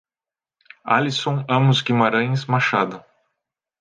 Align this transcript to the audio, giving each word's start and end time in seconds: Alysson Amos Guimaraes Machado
Alysson 0.87 1.45
Amos 1.47 1.83
Guimaraes 1.85 2.47
Machado 2.47 3.05